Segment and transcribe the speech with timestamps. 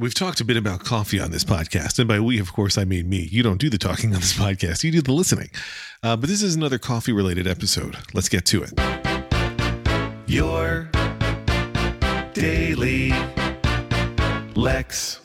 [0.00, 2.86] We've talked a bit about coffee on this podcast, and by we, of course, I
[2.86, 3.28] mean me.
[3.30, 5.50] You don't do the talking on this podcast, you do the listening.
[6.02, 7.98] Uh, but this is another coffee related episode.
[8.14, 8.72] Let's get to it.
[10.26, 10.88] Your
[12.32, 13.10] daily
[14.54, 15.20] Lex.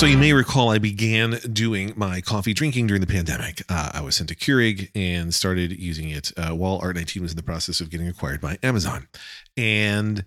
[0.00, 3.64] So you may recall I began doing my coffee drinking during the pandemic.
[3.68, 7.36] Uh, I was sent to Keurig and started using it uh, while Art19 was in
[7.36, 9.08] the process of getting acquired by Amazon.
[9.58, 10.24] And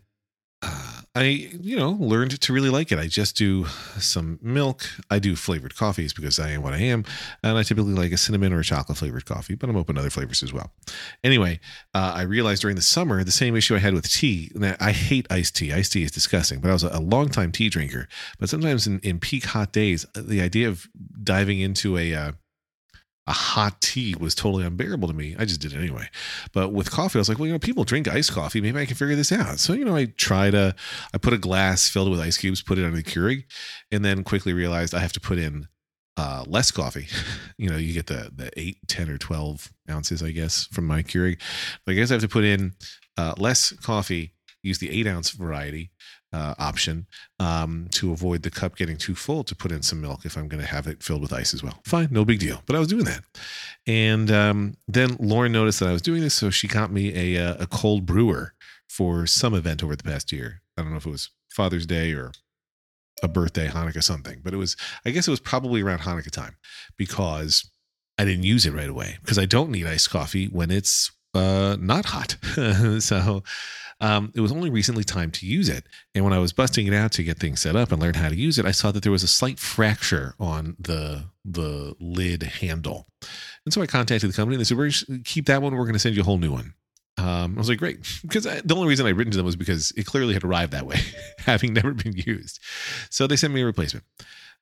[0.61, 1.25] uh, I,
[1.61, 2.97] you know, learned to really like it.
[2.97, 3.65] I just do
[3.99, 4.83] some milk.
[5.11, 7.05] I do flavored coffees because I am what I am.
[7.43, 10.01] And I typically like a cinnamon or a chocolate flavored coffee, but I'm open to
[10.01, 10.71] other flavors as well.
[11.23, 11.59] Anyway,
[11.93, 14.49] uh, I realized during the summer the same issue I had with tea.
[14.55, 15.71] Now, I hate iced tea.
[15.71, 18.07] Iced tea is disgusting, but I was a, long time tea drinker.
[18.39, 20.87] But sometimes in, in peak hot days, the idea of
[21.21, 22.31] diving into a, uh,
[23.25, 25.35] a hot tea was totally unbearable to me.
[25.39, 26.09] I just did it anyway.
[26.51, 28.59] But with coffee, I was like, well, you know, people drink iced coffee.
[28.59, 29.59] Maybe I can figure this out.
[29.59, 30.73] So, you know, I tried I
[31.21, 33.45] put a glass filled with ice cubes, put it under the Keurig,
[33.91, 35.67] and then quickly realized I have to put in
[36.17, 37.07] uh, less coffee.
[37.57, 41.01] you know, you get the the eight, 10, or 12 ounces, I guess, from my
[41.01, 41.39] Keurig.
[41.85, 42.73] But I guess I have to put in
[43.17, 44.32] uh, less coffee,
[44.63, 45.91] use the eight ounce variety
[46.31, 47.05] uh, option
[47.39, 50.47] um, to avoid the cup getting too full to put in some milk if I'm
[50.47, 51.79] going to have it filled with ice as well.
[51.85, 52.63] Fine, no big deal.
[52.65, 53.23] But I was doing that,
[53.85, 57.49] and um, then Lauren noticed that I was doing this, so she got me a
[57.51, 58.53] uh, a cold brewer
[58.89, 60.61] for some event over the past year.
[60.77, 62.31] I don't know if it was Father's Day or
[63.21, 64.75] a birthday, Hanukkah, something, but it was.
[65.05, 66.57] I guess it was probably around Hanukkah time
[66.97, 67.69] because
[68.17, 71.77] I didn't use it right away because I don't need iced coffee when it's uh,
[71.79, 72.37] not hot.
[72.99, 73.43] so
[73.99, 75.85] um, it was only recently time to use it.
[76.13, 78.29] And when I was busting it out to get things set up and learn how
[78.29, 82.43] to use it, I saw that there was a slight fracture on the the lid
[82.43, 83.07] handle.
[83.65, 84.91] And so I contacted the company and they said, We're
[85.23, 85.73] keep that one.
[85.75, 86.73] We're going to send you a whole new one.
[87.23, 89.55] Um, I was like, great, because I, the only reason I'd written to them was
[89.55, 90.99] because it clearly had arrived that way,
[91.39, 92.59] having never been used.
[93.09, 94.03] So they sent me a replacement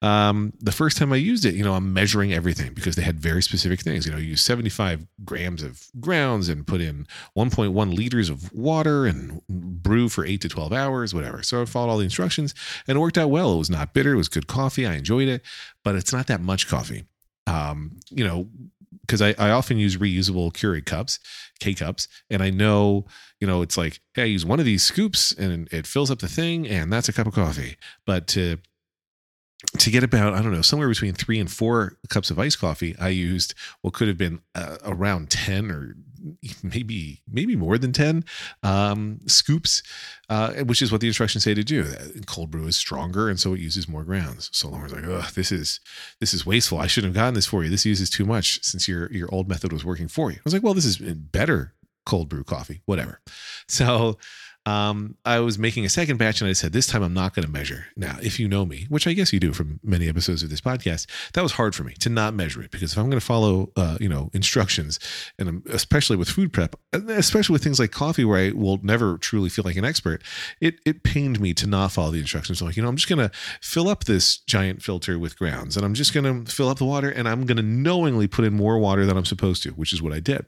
[0.02, 3.20] um, the first time I used it, you know, I'm measuring everything because they had
[3.20, 4.06] very specific things.
[4.06, 7.06] You know, you use 75 grams of grounds and put in
[7.38, 11.44] 1.1 liters of water and brew for eight to 12 hours, whatever.
[11.44, 12.56] So I followed all the instructions
[12.88, 13.54] and it worked out well.
[13.54, 14.14] It was not bitter.
[14.14, 14.88] It was good coffee.
[14.88, 15.44] I enjoyed it,
[15.84, 17.06] but it's not that much coffee.
[17.46, 18.48] Um, you know,
[19.12, 21.20] because I, I often use reusable Keurig cups,
[21.60, 23.06] K cups, and I know,
[23.42, 26.20] you know, it's like, hey, I use one of these scoops and it fills up
[26.20, 27.76] the thing, and that's a cup of coffee.
[28.06, 28.60] But to
[29.78, 32.96] to get about i don't know somewhere between three and four cups of iced coffee
[33.00, 35.96] i used what could have been uh, around 10 or
[36.64, 38.24] maybe maybe more than 10
[38.64, 39.84] um, scoops
[40.30, 41.86] uh, which is what the instructions say to do.
[42.26, 44.50] Cold brew is stronger and so it uses more grounds.
[44.54, 45.80] So lauren's like oh this is
[46.20, 46.78] this is wasteful.
[46.80, 47.70] I shouldn't have gotten this for you.
[47.70, 50.38] This uses too much since your your old method was working for you.
[50.38, 51.74] I was like well this is better
[52.06, 53.20] cold brew coffee whatever.
[53.68, 54.18] So
[54.66, 57.46] um, I was making a second batch and I said, this time I'm not going
[57.46, 57.88] to measure.
[57.96, 60.62] Now, if you know me, which I guess you do from many episodes of this
[60.62, 63.26] podcast, that was hard for me to not measure it because if I'm going to
[63.26, 65.00] follow, uh, you know, instructions
[65.40, 69.50] and especially with food prep, especially with things like coffee where I will never truly
[69.50, 70.22] feel like an expert,
[70.60, 72.60] it, it pained me to not follow the instructions.
[72.60, 75.76] So like, you know, I'm just going to fill up this giant filter with grounds
[75.76, 78.46] and I'm just going to fill up the water and I'm going to knowingly put
[78.46, 80.46] in more water than I'm supposed to, which is what I did.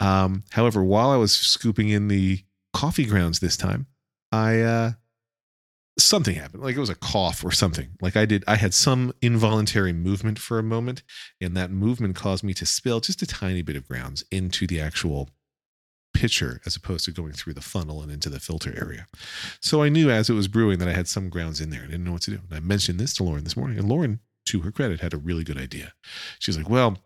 [0.00, 3.86] Um, however, while I was scooping in the coffee grounds this time,
[4.32, 4.92] I uh
[5.98, 6.62] something happened.
[6.62, 7.90] Like it was a cough or something.
[8.00, 11.02] Like I did I had some involuntary movement for a moment,
[11.40, 14.80] and that movement caused me to spill just a tiny bit of grounds into the
[14.80, 15.30] actual
[16.12, 19.06] pitcher as opposed to going through the funnel and into the filter area.
[19.60, 21.82] So I knew as it was brewing that I had some grounds in there.
[21.82, 22.40] I didn't know what to do.
[22.48, 25.18] And I mentioned this to Lauren this morning, and Lauren, to her credit, had a
[25.18, 25.92] really good idea.
[26.38, 26.98] She's like, Well,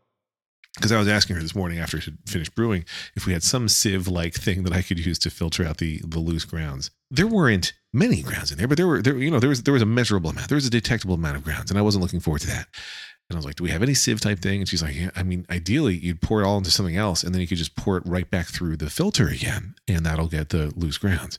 [0.76, 3.68] because I was asking her this morning after she finished brewing if we had some
[3.68, 6.90] sieve like thing that I could use to filter out the the loose grounds.
[7.10, 9.74] There weren't many grounds in there, but there were there you know there was there
[9.74, 10.48] was a measurable amount.
[10.48, 12.66] There was a detectable amount of grounds, and I wasn't looking forward to that.
[13.30, 15.10] And I was like, "Do we have any sieve type thing?" And she's like, yeah,
[15.16, 17.76] "I mean, ideally, you'd pour it all into something else, and then you could just
[17.76, 21.38] pour it right back through the filter again, and that'll get the loose grounds."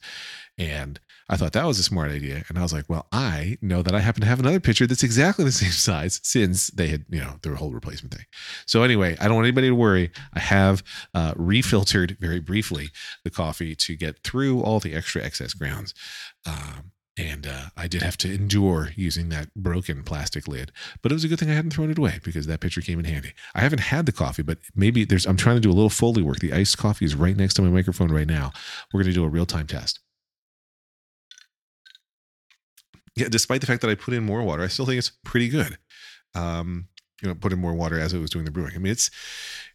[0.57, 2.43] And I thought that was a smart idea.
[2.49, 5.03] And I was like, well, I know that I happen to have another pitcher that's
[5.03, 8.25] exactly the same size since they had, you know, their whole replacement thing.
[8.65, 10.11] So anyway, I don't want anybody to worry.
[10.33, 10.83] I have
[11.13, 12.89] uh, refiltered very briefly
[13.23, 15.93] the coffee to get through all the extra excess grounds.
[16.45, 21.15] Um, and uh, I did have to endure using that broken plastic lid, but it
[21.15, 23.31] was a good thing I hadn't thrown it away because that pitcher came in handy.
[23.55, 25.25] I haven't had the coffee, but maybe there's.
[25.25, 26.39] I'm trying to do a little foley work.
[26.39, 28.51] The iced coffee is right next to my microphone right now.
[28.91, 30.01] We're going to do a real time test
[33.15, 35.49] yeah, despite the fact that I put in more water, I still think it's pretty
[35.49, 35.77] good.
[36.33, 36.87] Um,
[37.21, 38.73] you know, put in more water as I was doing the brewing.
[38.75, 39.09] I mean, it's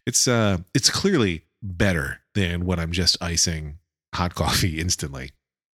[0.05, 3.79] it's uh it's clearly better than when I'm just icing
[4.13, 5.31] hot coffee instantly.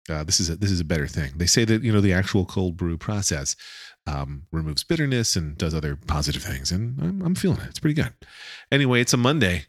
[0.08, 1.32] uh, this is a, this is a better thing.
[1.36, 3.56] They say that you know the actual cold brew process
[4.06, 7.68] um, removes bitterness and does other positive things, and I'm, I'm feeling it.
[7.70, 8.12] It's pretty good.
[8.70, 9.64] Anyway, it's a Monday.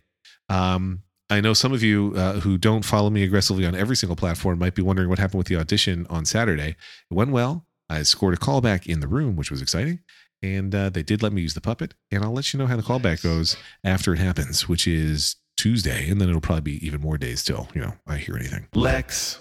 [0.50, 4.16] Um, I know some of you uh, who don't follow me aggressively on every single
[4.16, 6.76] platform might be wondering what happened with the audition on Saturday.
[7.12, 7.66] It went well.
[7.89, 10.00] I scored a callback in the room, which was exciting.
[10.44, 11.94] And uh, they did let me use the puppet.
[12.12, 16.10] And I'll let you know how the callback goes after it happens, which is Tuesday.
[16.10, 18.68] And then it'll probably be even more days till, you know, I hear anything.
[18.74, 19.39] Lex